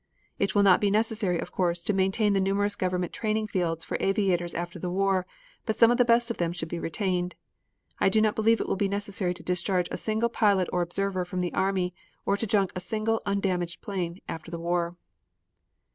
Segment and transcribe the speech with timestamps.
[0.39, 3.97] It will not be necessary, of course, to maintain the numerous government training fields for
[3.99, 5.27] aviators after the war,
[5.67, 7.35] but some of the best of them should be retained.
[7.99, 11.23] I do not believe it will be necessary to discharge a single pilot or observer
[11.23, 11.93] from the army
[12.25, 14.95] or to junk a single undamaged airplane after the war.